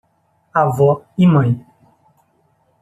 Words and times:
Avó 0.61 1.03
e 1.15 1.27
mãe 1.27 1.63